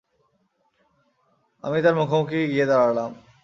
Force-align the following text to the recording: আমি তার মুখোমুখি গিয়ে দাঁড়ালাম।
আমি 1.63 1.77
তার 1.83 1.95
মুখোমুখি 1.95 2.39
গিয়ে 2.51 2.65
দাঁড়ালাম। 2.65 3.11